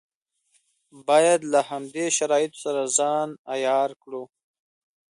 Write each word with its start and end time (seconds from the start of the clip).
باید 1.07 1.41
له 1.53 1.59
همدې 1.69 2.05
شرایطو 2.17 2.59
سره 2.65 2.81
ځان 2.97 3.27
عیار 3.53 3.89
کړو. 4.03 4.23